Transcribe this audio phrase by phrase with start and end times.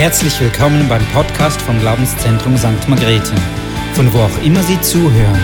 [0.00, 2.88] Herzlich willkommen beim Podcast vom Glaubenszentrum St.
[2.88, 3.34] Margrethe,
[3.92, 5.38] von wo auch immer Sie zuhören.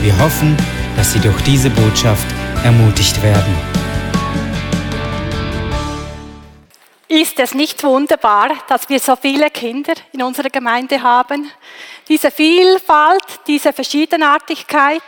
[0.00, 0.56] Wir hoffen,
[0.96, 2.24] dass Sie durch diese Botschaft
[2.62, 3.52] ermutigt werden.
[7.08, 11.50] Ist es nicht wunderbar, dass wir so viele Kinder in unserer Gemeinde haben?
[12.08, 15.02] Diese Vielfalt, diese Verschiedenartigkeit.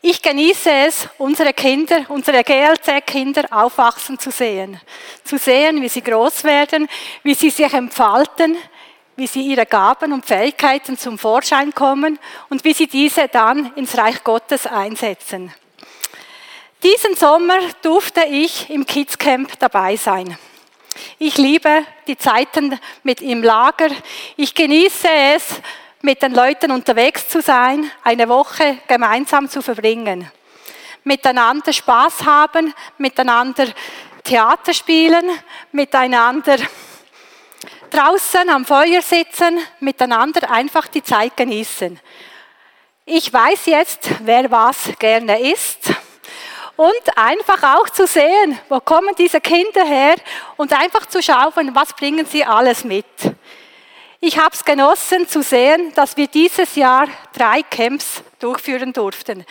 [0.00, 4.80] Ich genieße es, unsere Kinder, unsere GLC-Kinder aufwachsen zu sehen.
[5.24, 6.88] Zu sehen, wie sie groß werden,
[7.24, 8.56] wie sie sich entfalten,
[9.16, 13.98] wie sie ihre Gaben und Fähigkeiten zum Vorschein kommen und wie sie diese dann ins
[13.98, 15.52] Reich Gottes einsetzen.
[16.84, 20.38] Diesen Sommer durfte ich im Kids Camp dabei sein.
[21.18, 23.88] Ich liebe die Zeiten mit im Lager.
[24.36, 25.60] Ich genieße es,
[26.02, 30.30] mit den Leuten unterwegs zu sein, eine Woche gemeinsam zu verbringen.
[31.04, 33.66] Miteinander Spaß haben, miteinander
[34.22, 35.24] Theater spielen,
[35.72, 36.58] miteinander
[37.90, 41.98] draußen am Feuer sitzen, miteinander einfach die Zeit genießen.
[43.04, 45.90] Ich weiß jetzt, wer was gerne isst.
[46.76, 50.14] Und einfach auch zu sehen, wo kommen diese Kinder her
[50.56, 53.06] und einfach zu schauen, was bringen sie alles mit.
[54.20, 59.44] Ich habe es genossen zu sehen, dass wir dieses Jahr drei Camps durchführen durften.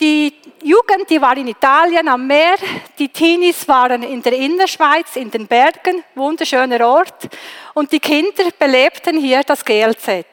[0.00, 2.56] Die Jugend, die war in Italien am Meer,
[2.98, 7.28] die Teenies waren in der Innerschweiz, in den Bergen, wunderschöner Ort,
[7.74, 10.24] und die Kinder belebten hier das GLZ.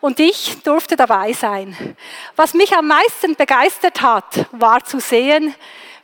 [0.00, 1.96] Und ich durfte dabei sein.
[2.36, 5.54] Was mich am meisten begeistert hat, war zu sehen,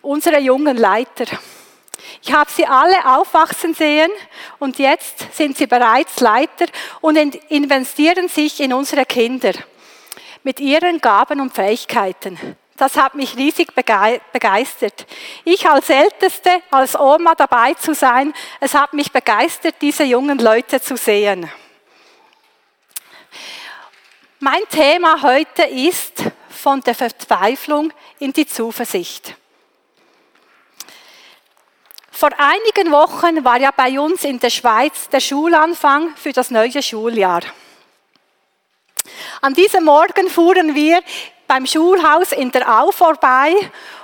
[0.02, 1.24] unsere jungen Leiter.
[2.22, 4.10] Ich habe sie alle aufwachsen sehen
[4.58, 6.66] und jetzt sind sie bereits Leiter
[7.00, 9.52] und investieren sich in unsere Kinder
[10.42, 12.56] mit ihren Gaben und Fähigkeiten.
[12.76, 15.06] Das hat mich riesig begeistert.
[15.44, 20.80] Ich als Älteste, als Oma dabei zu sein, es hat mich begeistert, diese jungen Leute
[20.80, 21.50] zu sehen.
[24.40, 29.36] Mein Thema heute ist von der Verzweiflung in die Zuversicht.
[32.16, 36.80] Vor einigen Wochen war ja bei uns in der Schweiz der Schulanfang für das neue
[36.80, 37.40] Schuljahr.
[39.40, 41.02] An diesem Morgen fuhren wir
[41.48, 43.52] beim Schulhaus in der Au vorbei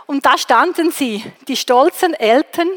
[0.06, 2.71] und da standen sie, die stolzen Eltern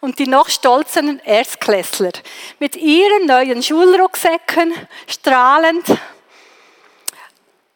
[0.00, 2.10] und die noch stolzen Erstklässler,
[2.58, 4.74] mit ihren neuen Schulrucksäcken,
[5.06, 5.84] strahlend,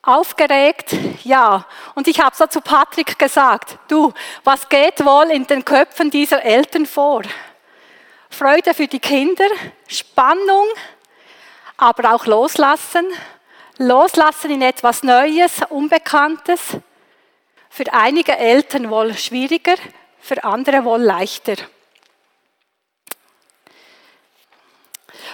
[0.06, 0.94] aufgeregt,
[1.24, 1.66] ja.
[1.94, 6.42] Und ich habe so zu Patrick gesagt, du, was geht wohl in den Köpfen dieser
[6.42, 7.22] Eltern vor?
[8.30, 9.46] Freude für die Kinder,
[9.86, 10.66] Spannung,
[11.76, 13.06] aber auch loslassen,
[13.78, 16.76] loslassen in etwas Neues, Unbekanntes.
[17.70, 19.74] Für einige Eltern wohl schwieriger,
[20.20, 21.54] für andere wohl leichter.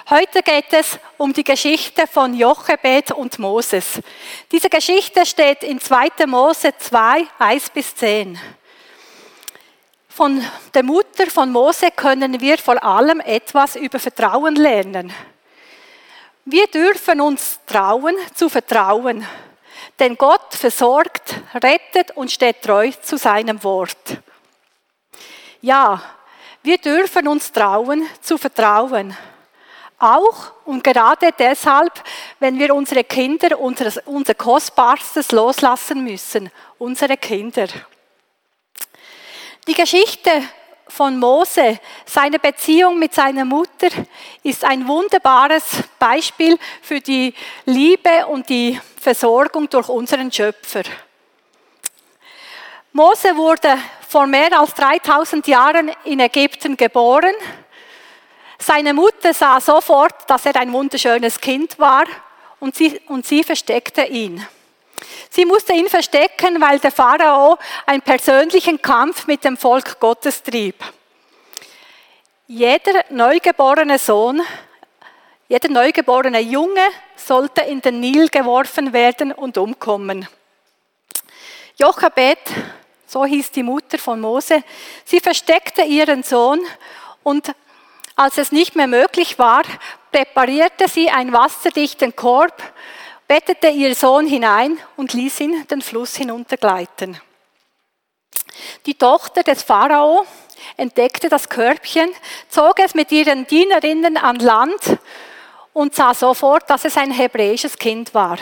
[0.09, 4.01] Heute geht es um die Geschichte von Jochebed und Moses.
[4.51, 6.27] Diese Geschichte steht in 2.
[6.27, 8.39] Mose 2, 1 bis 10.
[10.09, 10.45] Von
[10.75, 15.13] der Mutter von Mose können wir vor allem etwas über Vertrauen lernen.
[16.45, 19.27] Wir dürfen uns trauen zu vertrauen,
[19.99, 24.19] denn Gott versorgt, rettet und steht treu zu seinem Wort.
[25.61, 26.03] Ja,
[26.63, 29.17] wir dürfen uns trauen zu vertrauen.
[30.03, 31.93] Auch und gerade deshalb,
[32.39, 37.67] wenn wir unsere Kinder, unser, unser Kostbarstes loslassen müssen, unsere Kinder.
[39.69, 40.31] Die Geschichte
[40.89, 43.89] von Mose, seine Beziehung mit seiner Mutter,
[44.43, 45.65] ist ein wunderbares
[45.99, 47.35] Beispiel für die
[47.67, 50.85] Liebe und die Versorgung durch unseren Schöpfer.
[52.95, 53.77] Mose wurde
[54.09, 57.35] vor mehr als 3000 Jahren in Ägypten geboren
[58.61, 62.05] seine Mutter sah sofort, dass er ein wunderschönes Kind war
[62.61, 64.47] und sie, und sie versteckte ihn.
[65.31, 70.77] Sie musste ihn verstecken, weil der Pharao einen persönlichen Kampf mit dem Volk Gottes trieb.
[72.47, 74.43] Jeder neugeborene Sohn,
[75.49, 76.87] jeder neugeborene Junge
[77.17, 80.29] sollte in den Nil geworfen werden und umkommen.
[81.79, 82.39] Jochebed,
[83.07, 84.63] so hieß die Mutter von Mose,
[85.05, 86.61] sie versteckte ihren Sohn
[87.23, 87.55] und
[88.21, 89.63] als es nicht mehr möglich war,
[90.13, 92.63] präparierte sie einen wasserdichten Korb,
[93.27, 97.19] bettete ihr Sohn hinein und ließ ihn den Fluss hinuntergleiten.
[98.85, 100.27] Die Tochter des Pharao
[100.77, 102.11] entdeckte das Körbchen,
[102.51, 104.99] zog es mit ihren Dienerinnen an Land
[105.73, 108.37] und sah sofort, dass es ein hebräisches Kind war.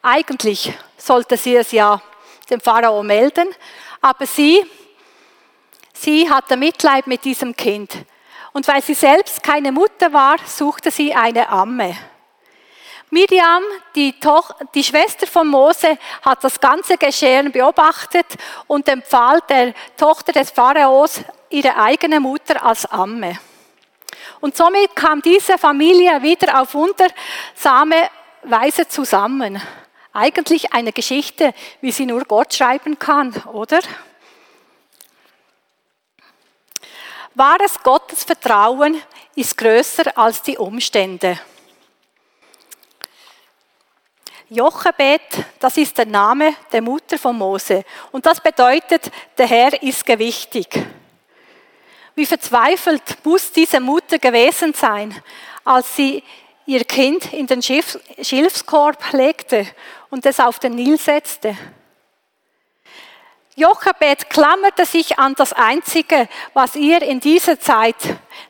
[0.00, 2.00] Eigentlich sollte sie es ja
[2.48, 3.48] dem Pharao melden,
[4.00, 4.64] aber sie,
[5.92, 8.06] sie hatte Mitleid mit diesem Kind
[8.52, 11.96] Und weil sie selbst keine Mutter war, suchte sie eine Amme.
[13.10, 13.62] Miriam,
[13.96, 18.26] die, Toch die Schwester von Mose, hat das ganze Geschehen beobachtet
[18.68, 23.38] und empfahl der Tochter des Pharaos ihre eigene Mutter als Amme.
[24.40, 28.08] Und somit kam diese Familie wieder auf wundersame
[28.42, 29.60] Weise zusammen.
[30.12, 33.80] Eigentlich eine Geschichte, wie sie nur Gott schreiben kann, oder?
[37.40, 39.00] Wahres Gottesvertrauen
[39.34, 41.40] ist größer als die Umstände.
[44.50, 45.22] Jochebed,
[45.58, 47.86] das ist der Name der Mutter von Mose.
[48.12, 50.68] Und das bedeutet, der Herr ist gewichtig.
[52.14, 55.18] Wie verzweifelt muss diese Mutter gewesen sein,
[55.64, 56.22] als sie
[56.66, 59.66] ihr Kind in den Schilfskorb legte
[60.10, 61.56] und es auf den Nil setzte.
[63.60, 67.94] Jochebed klammerte sich an das Einzige, was ihr in dieser Zeit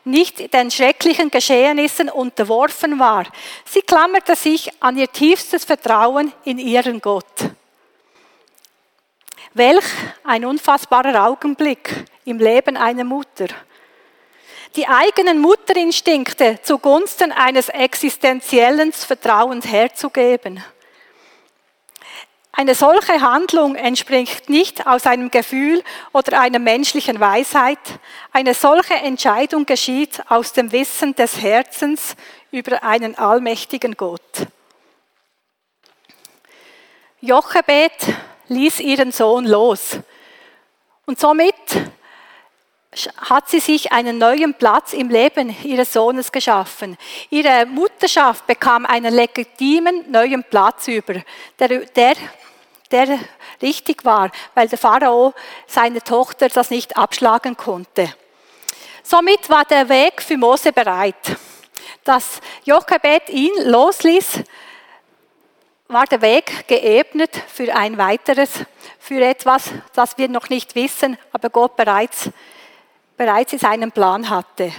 [0.05, 3.25] nicht den schrecklichen Geschehnissen unterworfen war.
[3.65, 7.25] Sie klammerte sich an ihr tiefstes Vertrauen in ihren Gott.
[9.53, 9.83] Welch
[10.23, 13.47] ein unfassbarer Augenblick im Leben einer Mutter.
[14.77, 20.63] Die eigenen Mutterinstinkte zugunsten eines existenziellen Vertrauens herzugeben.
[22.53, 27.79] Eine solche Handlung entspringt nicht aus einem Gefühl oder einer menschlichen Weisheit.
[28.33, 32.15] Eine solche Entscheidung geschieht aus dem Wissen des Herzens
[32.51, 34.47] über einen allmächtigen Gott.
[37.21, 37.93] Jochebed
[38.49, 39.99] ließ ihren Sohn los
[41.05, 41.55] und somit
[43.29, 46.97] hat sie sich einen neuen Platz im Leben ihres Sohnes geschaffen.
[47.29, 51.21] Ihre Mutterschaft bekam einen legitimen neuen Platz über,
[51.57, 52.15] der, der
[52.91, 53.19] der
[53.61, 55.33] richtig war, weil der Pharao
[55.67, 58.13] seine Tochter das nicht abschlagen konnte.
[59.03, 61.37] Somit war der Weg für Mose bereit.
[62.03, 64.41] Dass Jochebed ihn losließ,
[65.87, 68.51] war der Weg geebnet für ein weiteres,
[68.99, 72.29] für etwas, das wir noch nicht wissen, aber Gott bereits,
[73.17, 74.71] bereits in seinem Plan hatte.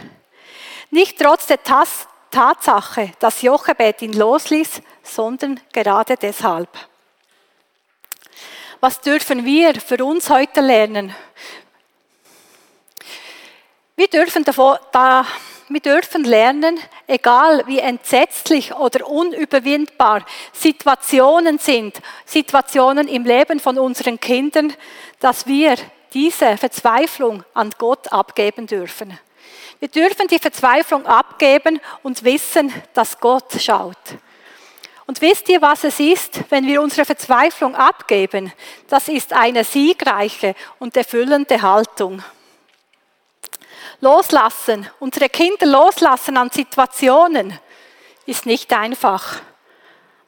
[0.90, 6.68] Nicht trotz der Tatsache, dass Jochebed ihn losließ, sondern gerade deshalb.
[8.80, 11.14] Was dürfen wir für uns heute lernen?
[13.94, 15.24] Wir dürfen, davon, da,
[15.68, 24.18] wir dürfen lernen, egal wie entsetzlich oder unüberwindbar Situationen sind, Situationen im Leben von unseren
[24.18, 24.74] Kindern,
[25.20, 25.76] dass wir
[26.14, 29.18] diese Verzweiflung an Gott abgeben dürfen.
[29.80, 33.96] Wir dürfen die Verzweiflung abgeben und wissen, dass Gott schaut.
[35.06, 38.52] Und wisst ihr, was es ist, wenn wir unsere Verzweiflung abgeben?
[38.88, 42.22] Das ist eine siegreiche und erfüllende Haltung.
[44.00, 47.58] Loslassen, unsere Kinder loslassen an Situationen,
[48.26, 49.40] ist nicht einfach.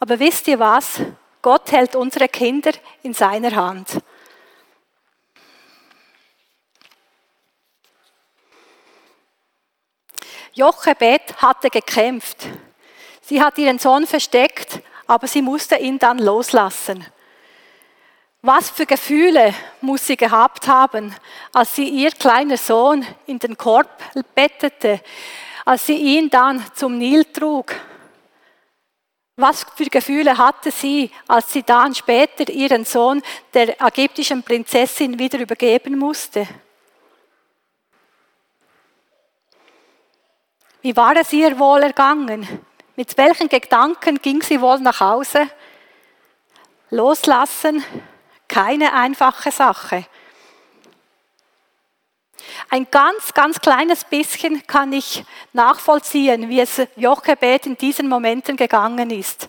[0.01, 1.01] Aber wisst ihr was?
[1.41, 2.73] Gott hält unsere Kinder
[3.03, 3.99] in seiner Hand.
[10.55, 12.47] Jochebed hatte gekämpft.
[13.21, 17.05] Sie hat ihren Sohn versteckt, aber sie musste ihn dann loslassen.
[18.41, 21.15] Was für Gefühle muss sie gehabt haben,
[21.53, 23.89] als sie ihr kleiner Sohn in den Korb
[24.35, 25.01] bettete,
[25.65, 27.75] als sie ihn dann zum Nil trug?
[29.37, 35.41] Was für Gefühle hatte sie, als sie dann später ihren Sohn der ägyptischen Prinzessin wieder
[35.41, 36.47] übergeben musste?
[40.85, 42.47] Wie war es ihr wohl ergangen?
[42.95, 45.49] Mit welchen Gedanken ging sie wohl nach Hause?
[46.91, 47.83] Loslassen,
[48.49, 50.05] keine einfache Sache.
[52.69, 55.25] Ein ganz, ganz kleines bisschen kann ich
[55.55, 59.49] nachvollziehen, wie es Jochebed in diesen Momenten gegangen ist.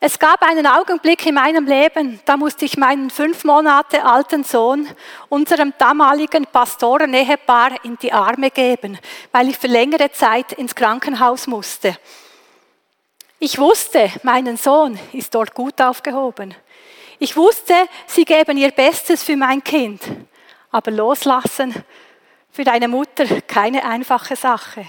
[0.00, 4.88] Es gab einen Augenblick in meinem Leben, da musste ich meinen fünf Monate alten Sohn
[5.28, 8.96] unserem damaligen Pastorenehepaar in die Arme geben,
[9.32, 11.98] weil ich für längere Zeit ins Krankenhaus musste.
[13.40, 16.54] Ich wusste, mein Sohn ist dort gut aufgehoben.
[17.18, 17.74] Ich wusste,
[18.06, 20.00] sie geben ihr Bestes für mein Kind.
[20.70, 21.74] Aber loslassen
[22.52, 24.86] für deine Mutter keine einfache Sache.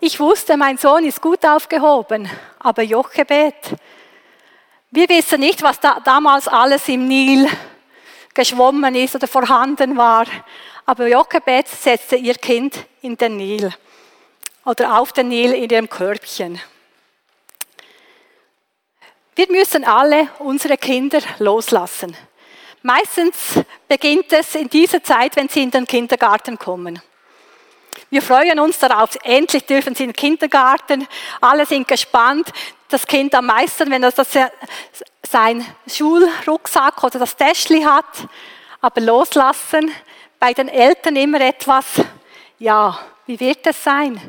[0.00, 2.28] Ich wusste, mein Sohn ist gut aufgehoben,
[2.58, 3.54] aber Jochebed.
[4.94, 7.48] Wir wissen nicht, was da damals alles im Nil
[8.34, 10.26] geschwommen ist oder vorhanden war.
[10.84, 13.72] Aber Jochebed setzte ihr Kind in den Nil
[14.66, 16.60] oder auf den Nil in ihrem Körbchen.
[19.34, 22.14] Wir müssen alle unsere Kinder loslassen.
[22.82, 27.00] Meistens beginnt es in dieser Zeit, wenn sie in den Kindergarten kommen.
[28.12, 29.16] Wir freuen uns darauf.
[29.22, 31.08] Endlich dürfen sie in den Kindergarten.
[31.40, 32.52] Alle sind gespannt.
[32.88, 34.12] Das Kind am meisten, wenn er
[35.22, 38.28] sein Schulrucksack oder das Täschli hat.
[38.82, 39.90] Aber loslassen.
[40.38, 41.86] Bei den Eltern immer etwas.
[42.58, 44.20] Ja, wie wird es sein?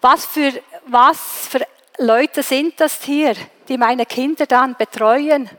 [0.00, 0.54] Was für,
[0.86, 1.66] was für
[1.98, 3.34] Leute sind das hier,
[3.68, 5.50] die meine Kinder dann betreuen?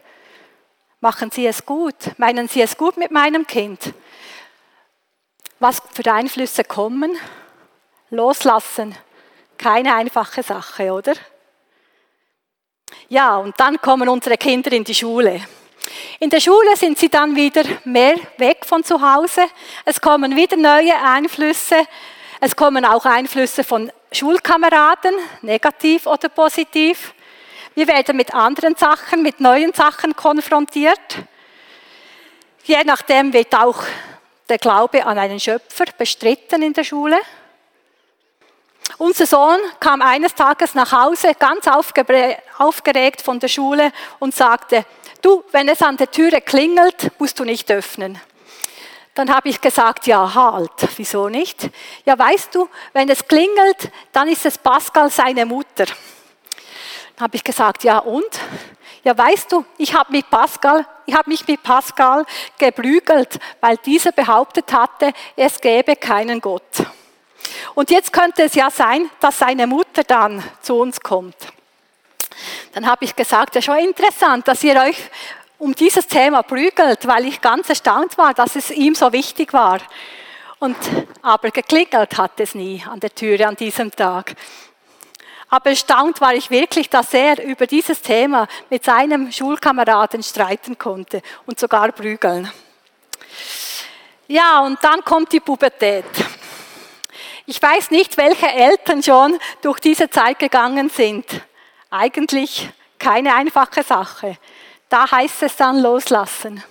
[0.99, 2.17] Machen sie es gut?
[2.17, 3.93] Meinen sie es gut mit meinem Kind?
[5.59, 7.15] Was für Einflüsse kommen?
[8.11, 8.95] Loslassen.
[9.57, 11.13] Keine einfache Sache, oder?
[13.07, 15.41] Ja, und dann kommen unsere Kinder in die Schule.
[16.19, 19.45] In der Schule sind sie dann wieder mehr weg von zu Hause.
[19.85, 21.87] Es kommen wieder neue Einflüsse.
[22.41, 27.13] Es kommen auch Einflüsse von Schulkameraden, negativ oder positiv.
[27.75, 30.99] Wir werden mit anderen Sachen, mit neuen Sachen konfrontiert.
[32.65, 33.81] Je nachdem wird auch
[34.49, 37.17] der Glaube an einen Schöpfer bestritten in der Schule.
[39.01, 44.85] Unser Sohn kam eines Tages nach Hause, ganz aufgeregt von der Schule und sagte,
[45.23, 48.21] du, wenn es an der Türe klingelt, musst du nicht öffnen.
[49.15, 51.67] Dann habe ich gesagt, ja, halt, wieso nicht?
[52.05, 55.85] Ja, weißt du, wenn es klingelt, dann ist es Pascal seine Mutter.
[57.15, 58.39] Dann habe ich gesagt, ja und?
[59.03, 62.23] Ja, weißt du, ich habe mit Pascal, ich habe mich mit Pascal
[62.59, 66.85] geblügelt, weil dieser behauptet hatte, es gäbe keinen Gott.
[67.75, 71.35] Und jetzt könnte es ja sein, dass seine Mutter dann zu uns kommt.
[72.73, 74.97] Dann habe ich gesagt, ja schon interessant, dass ihr euch
[75.57, 79.79] um dieses Thema prügelt, weil ich ganz erstaunt war, dass es ihm so wichtig war.
[80.59, 80.75] Und,
[81.21, 84.35] aber geklingelt hat es nie an der Türe an diesem Tag.
[85.49, 91.21] Aber erstaunt war ich wirklich, dass er über dieses Thema mit seinem Schulkameraden streiten konnte
[91.45, 92.49] und sogar prügeln.
[94.27, 96.05] Ja, und dann kommt die Pubertät.
[97.51, 101.25] Ich weiß nicht, welche Eltern schon durch diese Zeit gegangen sind.
[101.89, 104.37] Eigentlich keine einfache Sache.
[104.87, 106.63] Da heißt es dann loslassen.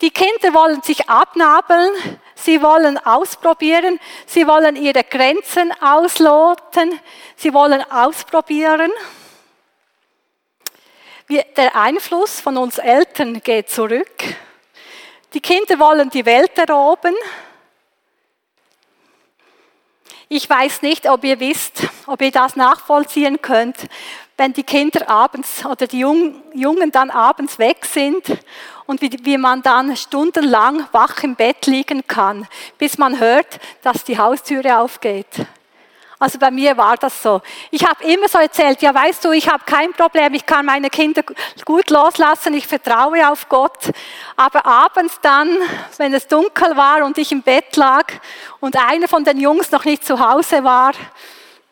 [0.00, 1.90] Die Kinder wollen sich abnabeln,
[2.34, 6.98] sie wollen ausprobieren, sie wollen ihre Grenzen ausloten,
[7.36, 8.90] sie wollen ausprobieren.
[11.28, 14.24] Der Einfluss von uns Eltern geht zurück.
[15.34, 17.14] Die Kinder wollen die Welt erobern.
[20.34, 23.76] Ich weiß nicht, ob ihr wisst, ob ihr das nachvollziehen könnt,
[24.38, 28.38] wenn die Kinder abends oder die Jungen dann abends weg sind
[28.86, 32.48] und wie, man dann stundenlang wach im Bett liegen kann,
[32.78, 35.44] bis man hört, dass die Haustüre aufgeht.
[36.22, 37.42] Also bei mir war das so.
[37.72, 40.88] Ich habe immer so erzählt, ja weißt du, ich habe kein Problem, ich kann meine
[40.88, 41.24] Kinder
[41.64, 43.90] gut loslassen, ich vertraue auf Gott.
[44.36, 45.48] Aber abends dann,
[45.96, 48.06] wenn es dunkel war und ich im Bett lag
[48.60, 50.92] und einer von den Jungs noch nicht zu Hause war,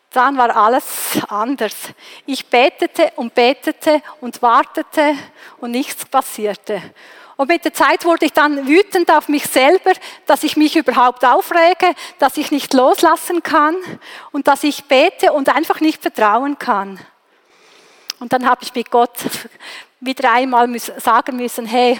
[0.09, 0.85] dann war alles
[1.29, 1.75] anders.
[2.25, 5.15] Ich betete und betete und wartete
[5.61, 6.81] und nichts passierte.
[7.41, 9.93] Und mit der Zeit wurde ich dann wütend auf mich selber,
[10.27, 13.75] dass ich mich überhaupt aufrege, dass ich nicht loslassen kann
[14.31, 16.99] und dass ich bete und einfach nicht vertrauen kann.
[18.19, 19.15] Und dann habe ich mit Gott
[19.99, 21.99] wieder einmal sagen müssen, hey,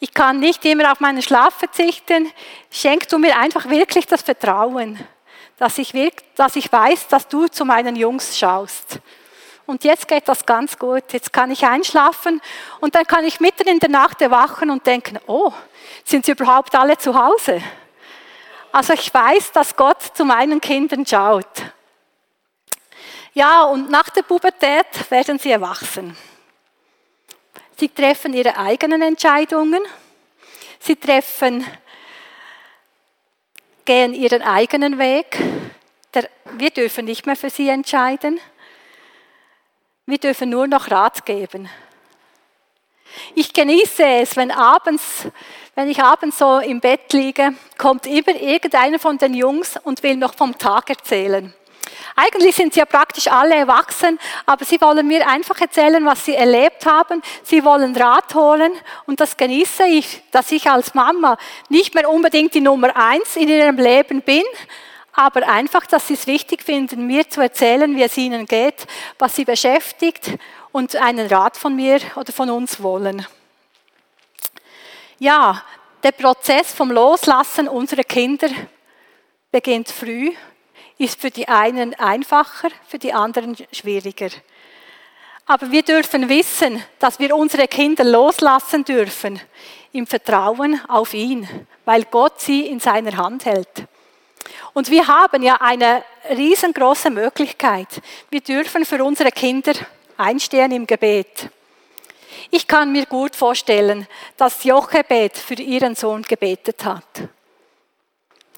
[0.00, 2.32] ich kann nicht immer auf meinen Schlaf verzichten,
[2.70, 4.98] schenk du mir einfach wirklich das Vertrauen
[5.58, 5.92] dass ich,
[6.34, 8.98] dass ich weiß, dass du zu meinen Jungs schaust.
[9.66, 11.12] Und jetzt geht das ganz gut.
[11.12, 12.40] Jetzt kann ich einschlafen
[12.80, 15.52] und dann kann ich mitten in der Nacht erwachen und denken, oh,
[16.04, 17.60] sind sie überhaupt alle zu Hause?
[18.70, 21.64] Also ich weiß, dass Gott zu meinen Kindern schaut.
[23.34, 26.16] Ja, und nach der Pubertät werden sie erwachsen.
[27.78, 29.82] Sie treffen ihre eigenen Entscheidungen.
[30.78, 31.66] Sie treffen
[33.84, 35.38] gehen ihren eigenen Weg.
[36.52, 38.40] wir dürfen nicht mehr für sie entscheiden.
[40.08, 41.68] Wir dürfen nur noch Rat geben.
[43.34, 45.26] Ich genieße es, wenn abends,
[45.74, 50.14] wenn ich abends so im Bett liege, kommt immer irgendeiner von den Jungs und will
[50.14, 51.52] noch vom Tag erzählen.
[52.14, 56.36] Eigentlich sind sie ja praktisch alle erwachsen, aber sie wollen mir einfach erzählen, was sie
[56.36, 57.20] erlebt haben.
[57.42, 58.74] Sie wollen Rat holen
[59.06, 61.36] und das genieße ich, dass ich als Mama
[61.68, 64.44] nicht mehr unbedingt die Nummer eins in ihrem Leben bin,
[65.16, 68.86] aber einfach, dass sie es wichtig finden, mir zu erzählen, wie es ihnen geht,
[69.18, 70.38] was sie beschäftigt
[70.72, 73.26] und einen Rat von mir oder von uns wollen.
[75.18, 75.62] Ja,
[76.02, 78.48] der Prozess vom Loslassen unserer Kinder
[79.50, 80.32] beginnt früh
[80.98, 84.30] ist für die einen einfacher, für die anderen schwieriger.
[85.46, 89.40] Aber wir dürfen wissen, dass wir unsere Kinder loslassen dürfen
[89.92, 91.48] im Vertrauen auf ihn,
[91.84, 93.86] weil Gott sie in seiner Hand hält.
[94.76, 97.88] Und wir haben ja eine riesengroße Möglichkeit.
[98.28, 99.72] Wir dürfen für unsere Kinder
[100.18, 101.48] einstehen im Gebet.
[102.50, 104.06] Ich kann mir gut vorstellen,
[104.36, 107.06] dass Jochebed für ihren Sohn gebetet hat.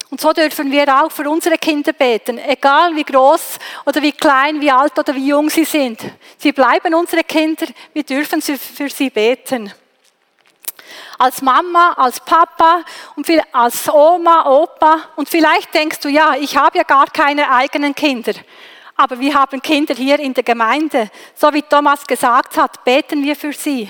[0.09, 4.59] Und so dürfen wir auch für unsere Kinder beten, egal wie groß oder wie klein,
[4.59, 6.01] wie alt oder wie jung sie sind.
[6.37, 9.71] Sie bleiben unsere Kinder, wir dürfen für sie beten.
[11.17, 12.83] Als Mama, als Papa
[13.15, 14.99] und als Oma, Opa.
[15.15, 18.33] Und vielleicht denkst du, ja, ich habe ja gar keine eigenen Kinder.
[18.95, 21.09] Aber wir haben Kinder hier in der Gemeinde.
[21.33, 23.89] So wie Thomas gesagt hat, beten wir für sie.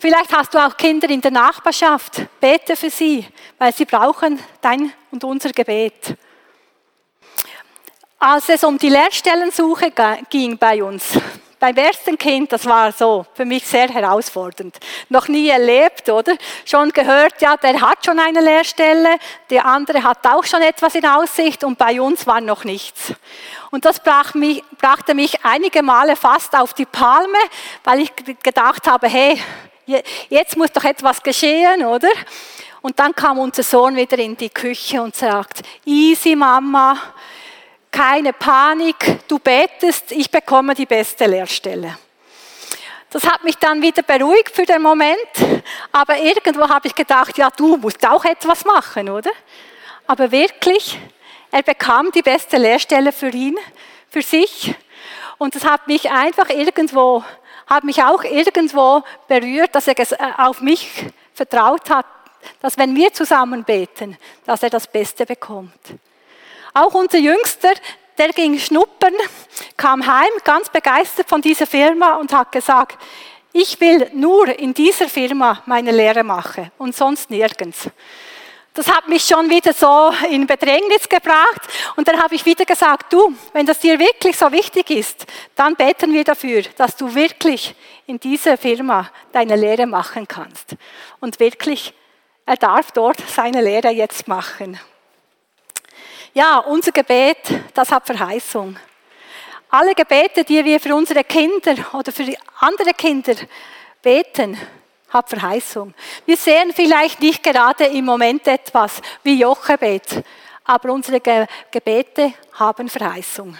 [0.00, 2.22] Vielleicht hast du auch Kinder in der Nachbarschaft.
[2.40, 3.26] Bete für sie,
[3.58, 6.16] weil sie brauchen dein und unser Gebet.
[8.18, 9.92] Als es um die Lehrstellensuche
[10.30, 11.18] ging bei uns,
[11.60, 14.78] beim ersten Kind, das war so für mich sehr herausfordernd.
[15.10, 16.34] Noch nie erlebt, oder?
[16.64, 19.18] Schon gehört, ja, der hat schon eine Lehrstelle,
[19.50, 23.12] der andere hat auch schon etwas in Aussicht und bei uns war noch nichts.
[23.70, 27.38] Und das brach mich, brachte mich einige Male fast auf die Palme,
[27.84, 28.12] weil ich
[28.42, 29.38] gedacht habe, hey,
[30.30, 32.08] jetzt muss doch etwas geschehen, oder?
[32.80, 36.96] Und dann kam unser Sohn wieder in die Küche und sagt, easy Mama,
[37.90, 41.98] keine Panik, du betest, ich bekomme die beste Lehrstelle.
[43.10, 45.16] Das hat mich dann wieder beruhigt für den Moment,
[45.90, 49.30] aber irgendwo habe ich gedacht, ja, du musst auch etwas machen, oder?
[50.06, 50.98] Aber wirklich,
[51.50, 53.58] er bekam die beste Lehrstelle für ihn,
[54.08, 54.74] für sich.
[55.38, 57.24] Und das hat mich einfach irgendwo
[57.70, 60.90] hat mich auch irgendwo berührt, dass er äh, auf mich
[61.32, 62.04] vertraut hat,
[62.60, 65.78] dass wenn wir zusammen beten, dass er das Beste bekommt.
[66.74, 67.72] Auch unser Jüngster,
[68.18, 69.14] der ging schnuppern,
[69.76, 72.98] kam heim, ganz begeistert von dieser Firma und hat gesagt,
[73.52, 77.88] ich will nur in dieser Firma meine Lehre machen und sonst nirgends.
[78.72, 81.60] Das hat mich schon wieder so in Bedrängnis gebracht.
[81.96, 85.74] Und dann habe ich wieder gesagt, du, wenn das dir wirklich so wichtig ist, dann
[85.74, 87.74] beten wir dafür, dass du wirklich
[88.06, 90.76] in dieser Firma deine Lehre machen kannst.
[91.18, 91.92] Und wirklich,
[92.46, 94.78] er darf dort seine Lehre jetzt machen.
[96.32, 97.38] Ja, unser Gebet,
[97.74, 98.76] das hat Verheißung.
[99.68, 102.24] Alle Gebete, die wir für unsere Kinder oder für
[102.60, 103.34] andere Kinder
[104.00, 104.56] beten,
[105.08, 105.92] hat Verheißung.
[106.26, 110.22] Wir sehen vielleicht nicht gerade im Moment etwas wie Jochebed,
[110.64, 111.20] aber unsere
[111.68, 113.56] Gebete haben Verheißung.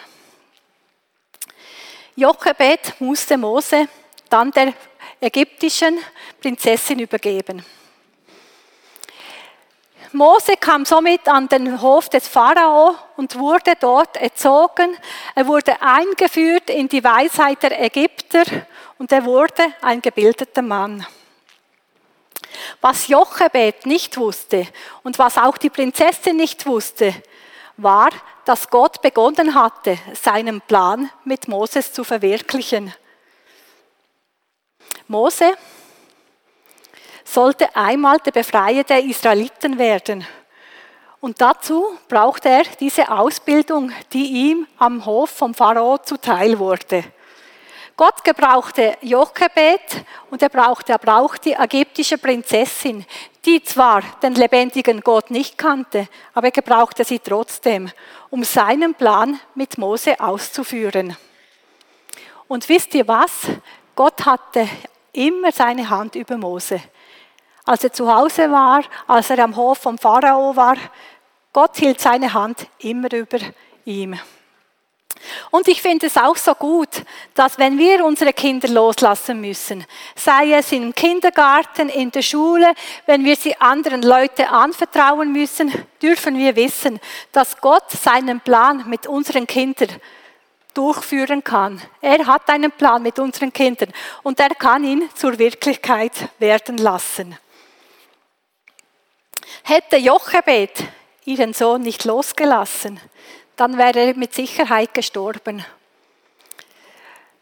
[2.14, 3.88] Jochebed musste Mose
[4.28, 4.74] dann der
[5.20, 5.98] ägyptischen
[6.40, 7.64] Prinzessin übergeben.
[10.12, 14.96] Mose kam somit an den Hof des Pharao und wurde dort erzogen.
[15.36, 18.42] Er wurde eingeführt in die Weisheit der Ägypter
[18.98, 21.06] und er wurde ein gebildeter Mann.
[22.80, 24.66] Was Jochebed nicht wusste
[25.04, 27.14] und was auch die Prinzessin nicht wusste,
[27.76, 28.10] war,
[28.44, 32.92] dass Gott begonnen hatte, seinen Plan mit Moses zu verwirklichen.
[35.06, 35.56] Mose
[37.32, 40.26] sollte einmal der Befreier der Israeliten werden.
[41.20, 47.04] Und dazu brauchte er diese Ausbildung, die ihm am Hof vom Pharao zuteil wurde.
[47.96, 53.04] Gott gebrauchte Jochebed und er brauchte aber auch die ägyptische Prinzessin,
[53.44, 57.90] die zwar den lebendigen Gott nicht kannte, aber er gebrauchte sie trotzdem,
[58.30, 61.14] um seinen Plan mit Mose auszuführen.
[62.48, 63.30] Und wisst ihr was?
[63.94, 64.66] Gott hatte
[65.12, 66.80] immer seine Hand über Mose.
[67.70, 70.74] Als er zu Hause war, als er am Hof vom Pharao war,
[71.52, 73.38] Gott hielt seine Hand immer über
[73.84, 74.18] ihm.
[75.52, 76.88] Und ich finde es auch so gut,
[77.32, 82.74] dass wenn wir unsere Kinder loslassen müssen, sei es im Kindergarten, in der Schule,
[83.06, 86.98] wenn wir sie anderen Leuten anvertrauen müssen, dürfen wir wissen,
[87.30, 89.90] dass Gott seinen Plan mit unseren Kindern
[90.74, 91.80] durchführen kann.
[92.00, 93.92] Er hat einen Plan mit unseren Kindern
[94.24, 97.38] und er kann ihn zur Wirklichkeit werden lassen.
[99.64, 100.84] Hätte Jochebed
[101.24, 103.00] ihren Sohn nicht losgelassen,
[103.56, 105.64] dann wäre er mit Sicherheit gestorben.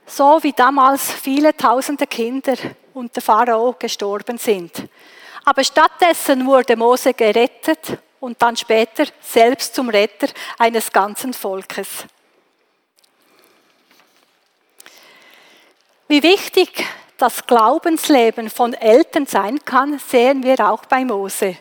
[0.06, 2.54] So wie damals viele tausende Kinder
[2.94, 4.88] unter Pharao gestorben sind.
[5.44, 12.04] Aber stattdessen wurde Mose gerettet und dann später selbst zum Retter eines ganzen Volkes.
[16.08, 16.84] Wie wichtig
[17.18, 21.56] das Glaubensleben von Eltern sein kann, sehen wir auch bei Mose.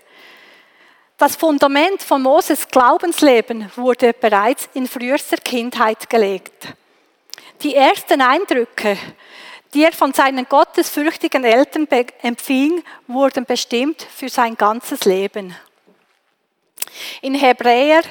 [1.18, 6.76] Das Fundament von Moses Glaubensleben wurde bereits in frühester Kindheit gelegt.
[7.64, 9.00] Die ersten Eindrücke,
[9.74, 11.88] die er von seinen gottesfürchtigen Eltern
[12.22, 15.56] empfing, wurden bestimmt für sein ganzes Leben.
[17.24, 18.04] In Hebräer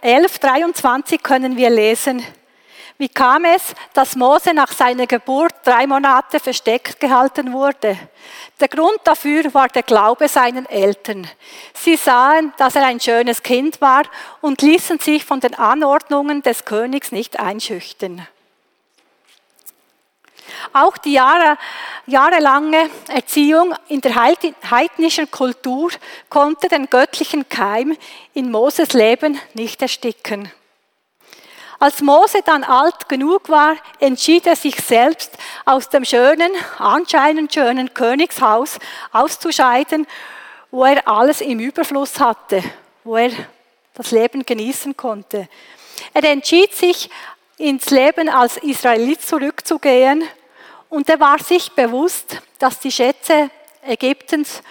[0.00, 2.24] 11, 23 können wir lesen,
[3.04, 7.98] wie kam es, dass Mose nach seiner Geburt drei Monate versteckt gehalten wurde?
[8.58, 11.28] Der Grund dafür war der Glaube seinen Eltern.
[11.74, 14.04] Sie sahen, dass er ein schönes Kind war
[14.40, 18.26] und ließen sich von den Anordnungen des Königs nicht einschüchtern.
[20.72, 21.58] Auch die Jahre,
[22.06, 25.90] jahrelange Erziehung in der heidnischen Kultur
[26.30, 27.98] konnte den göttlichen Keim
[28.32, 30.50] in Moses Leben nicht ersticken.
[31.84, 37.92] Als Mose dann alt genug war, entschied er sich selbst, aus dem schönen, anscheinend schönen
[37.92, 38.78] Königshaus
[39.12, 40.06] auszuscheiden,
[40.70, 42.62] wo er alles im Überfluss hatte,
[43.04, 43.32] wo er
[43.92, 45.46] das Leben genießen konnte.
[46.14, 47.10] Er entschied sich,
[47.58, 50.24] ins Leben als Israelit zurückzugehen
[50.88, 53.50] und er war sich bewusst, dass die Schätze
[53.86, 54.62] Ägyptens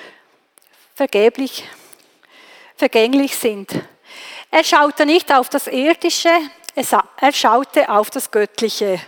[0.95, 1.63] vergeblich,
[2.75, 3.69] vergänglich sind.
[4.49, 6.31] Er schaute nicht auf das Irdische,
[6.75, 8.99] er schaute auf das Göttliche.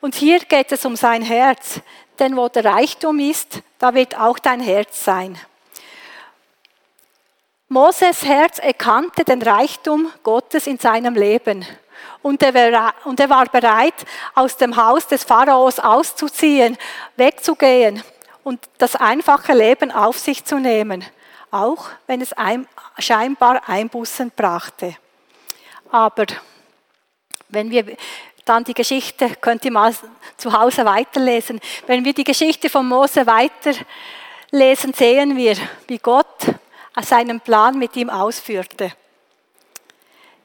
[0.00, 1.80] Und hier geht es um sein Herz,
[2.18, 5.38] denn wo der Reichtum ist, da wird auch dein Herz sein.
[7.68, 11.64] Moses Herz erkannte den Reichtum Gottes in seinem Leben
[12.22, 13.94] und er, war bereit,
[14.34, 16.76] aus dem Haus des Pharaos auszuziehen,
[17.16, 18.02] wegzugehen
[18.42, 21.04] und das einfache Leben auf sich zu nehmen,
[21.50, 22.34] auch wenn es
[22.98, 24.96] scheinbar Einbußen brachte.
[25.90, 26.26] Aber
[27.50, 27.96] wenn wir
[28.44, 29.94] dann die Geschichte, könnt ihr mal
[30.36, 36.46] zu Hause weiterlesen, wenn wir die Geschichte von Mose weiterlesen, sehen wir, wie Gott
[37.02, 38.92] seinen Plan mit ihm ausführte.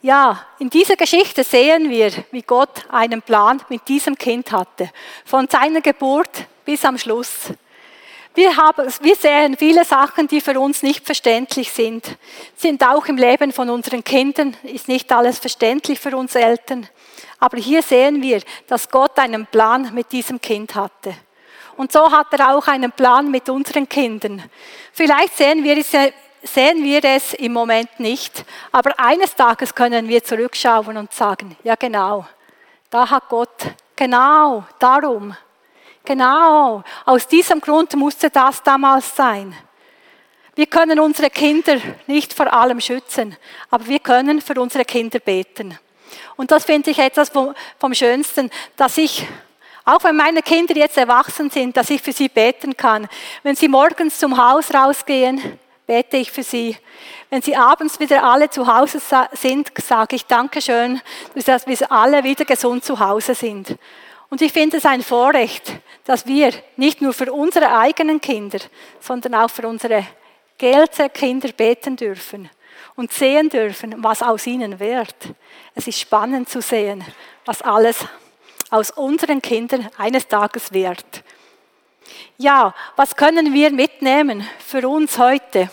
[0.02, 4.92] Ja, in dieser Geschichte sehen wir, wie Gott einen Plan mit diesem Kind hatte,
[5.26, 7.50] von seiner Geburt bis am Schluss.
[8.36, 12.18] Wir, haben, wir sehen viele Sachen, die für uns nicht verständlich sind.
[12.58, 16.88] Sind auch im Leben von unseren Kindern, ist nicht alles verständlich für uns Eltern.
[17.40, 21.16] Aber hier sehen wir, dass Gott einen Plan mit diesem Kind hatte.
[21.78, 24.44] Und so hat er auch einen Plan mit unseren Kindern.
[24.92, 25.92] Vielleicht sehen wir es,
[26.44, 31.76] sehen wir es im Moment nicht, aber eines Tages können wir zurückschauen und sagen, ja
[31.76, 32.26] genau,
[32.90, 35.36] da hat Gott, genau darum
[36.06, 39.56] Genau, aus diesem Grund musste das damals sein.
[40.56, 43.36] Wir können unsere Kinder nicht vor allem schützen,
[43.70, 45.78] aber wir können für unsere Kinder beten.
[46.38, 47.32] Und das finde ich etwas
[47.78, 49.28] vom Schönsten, dass ich,
[49.84, 53.08] auch wenn meine Kinder jetzt erwachsen sind, dass ich für sie beten kann.
[53.44, 56.78] Wenn sie morgens zum Haus rausgehen, bete ich für sie.
[57.30, 59.02] Wenn sie abends wieder alle zu Hause
[59.34, 61.02] sind, sage ich Dankeschön,
[61.46, 63.76] dass wir alle wieder gesund zu Hause sind.
[64.36, 65.72] Und ich finde es ein Vorrecht,
[66.04, 68.60] dass wir nicht nur für unsere eigenen Kinder,
[69.00, 70.06] sondern auch für unsere
[70.58, 72.50] GLC-Kinder beten dürfen
[72.98, 75.16] und sehen dürfen, was aus ihnen wird.
[75.74, 77.02] Es ist spannend zu sehen,
[77.46, 78.06] was alles
[78.72, 81.24] aus unseren Kindern eines Tages wird.
[82.38, 85.70] Ja, was können wir mitnehmen für uns heute?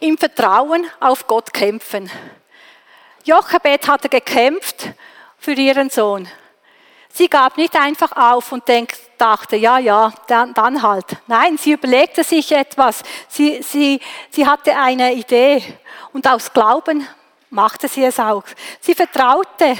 [0.00, 2.10] Im Vertrauen auf Gott kämpfen.
[3.22, 4.88] Jochebed hatte gekämpft
[5.38, 6.28] für ihren Sohn.
[7.12, 11.04] Sie gab nicht einfach auf und denk, dachte, ja, ja, dann, dann halt.
[11.26, 13.02] Nein, sie überlegte sich etwas.
[13.28, 15.62] Sie, sie, sie hatte eine Idee
[16.12, 17.06] und aus Glauben
[17.50, 18.44] machte sie es auch.
[18.80, 19.76] Sie vertraute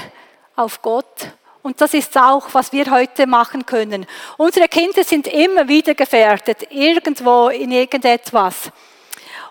[0.55, 1.31] auf Gott
[1.63, 4.05] und das ist auch, was wir heute machen können.
[4.37, 8.71] Unsere Kinder sind immer wieder gefährdet, irgendwo in irgendetwas.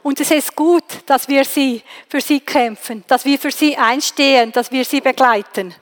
[0.03, 4.51] Und es ist gut, dass wir sie für sie kämpfen, dass wir für sie einstehen,
[4.51, 5.75] dass wir sie begleiten.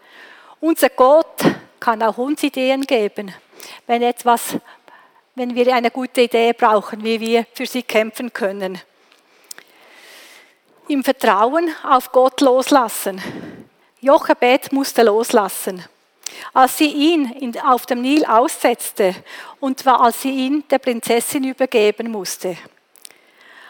[0.60, 1.40] Unser Gott
[1.80, 3.34] kann auch uns Ideen geben,
[3.86, 4.56] wenn etwas,
[5.34, 8.80] wenn wir eine gute Idee brauchen, wie wir für sie kämpfen können.
[10.88, 13.20] Im Vertrauen auf Gott loslassen.
[14.00, 15.84] Jochebed musste loslassen.
[16.54, 19.14] Als sie ihn auf dem Nil aussetzte
[19.60, 22.56] und als sie ihn der Prinzessin übergeben musste.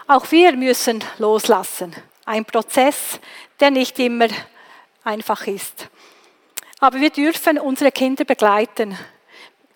[0.06, 1.94] Auch wir müssen loslassen.
[2.24, 3.20] Ein Prozess,
[3.58, 4.28] der nicht immer
[5.04, 5.88] einfach ist.
[6.80, 8.96] Aber wir dürfen unsere Kinder begleiten.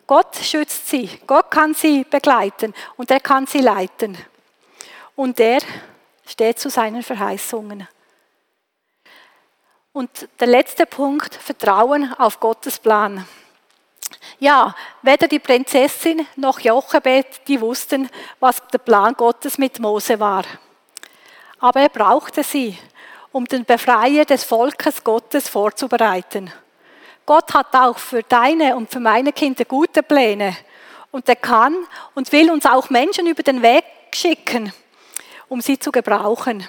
[0.07, 1.09] Gott schützt sie.
[1.27, 4.17] Gott kann sie begleiten und er kann sie leiten.
[5.17, 5.61] Und er
[6.27, 7.89] steht zu seinen Verheißungen.
[9.93, 13.27] Und der letzte Punkt, Vertrauen auf Gottes Plan.
[14.39, 18.09] Ja, weder die Prinzessin noch Jochebed, die wussten,
[18.41, 20.45] was der Plan Gottes mit Mose war.
[21.59, 22.79] Aber er brauchte sie,
[23.33, 26.53] um den Befreier des Volkes Gottes vorzubereiten.
[27.27, 30.57] Gott hat auch für deine und für meine Kinder gute Pläne.
[31.11, 31.77] Und er kann
[32.15, 34.73] und will uns auch Menschen über den Weg schicken,
[35.49, 36.67] um sie zu gebrauchen.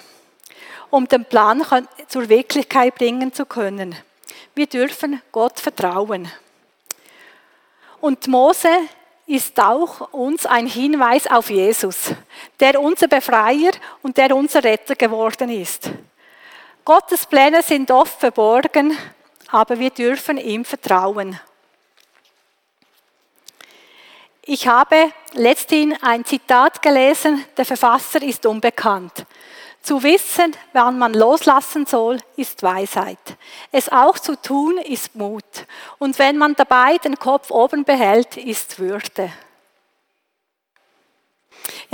[0.94, 1.66] um den Plan
[2.06, 3.96] zur Wirklichkeit bringen zu können.
[4.54, 6.30] Wir dürfen Gott vertrauen.
[8.00, 8.68] Und Mose
[9.26, 12.12] ist auch uns ein Hinweis auf Jesus,
[12.60, 15.90] der unser Befreier und der unser Retter geworden ist.
[16.84, 18.96] Gottes Pläne sind oft verborgen,
[19.54, 21.38] aber wir dürfen ihm vertrauen.
[24.42, 29.24] Ich habe letzthin ein Zitat gelesen, der Verfasser ist unbekannt.
[29.80, 33.36] Zu wissen, wann man loslassen soll, ist Weisheit.
[33.70, 35.44] Es auch zu tun, ist Mut.
[35.98, 39.32] Und wenn man dabei den Kopf oben behält, ist Würde.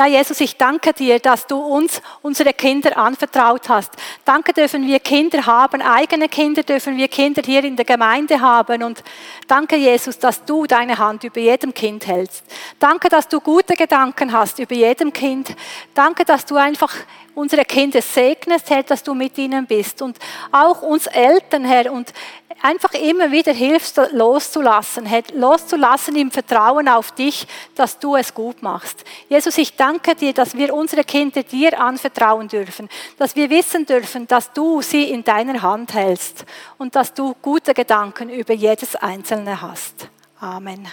[0.00, 3.92] Ja, Jesus, ich danke dir, dass du uns unsere Kinder anvertraut hast.
[4.24, 8.82] Danke dürfen wir Kinder haben, eigene Kinder dürfen wir Kinder hier in der Gemeinde haben.
[8.82, 9.04] Und
[9.46, 12.46] danke, Jesus, dass du deine Hand über jedem Kind hältst.
[12.78, 15.54] Danke, dass du gute Gedanken hast über jedem Kind.
[15.92, 16.94] Danke, dass du einfach
[17.34, 20.00] unsere Kinder segnest, Herr, dass du mit ihnen bist.
[20.00, 20.16] Und
[20.50, 22.10] auch uns Eltern, Herr, und
[22.62, 29.04] einfach immer wieder hilfst, loszulassen, loszulassen im Vertrauen auf dich, dass du es gut machst.
[29.28, 34.26] Jesus, ich danke dir, dass wir unsere Kinder dir anvertrauen dürfen, dass wir wissen dürfen,
[34.26, 36.44] dass du sie in deiner Hand hältst
[36.78, 40.08] und dass du gute Gedanken über jedes Einzelne hast.
[40.40, 40.88] Amen.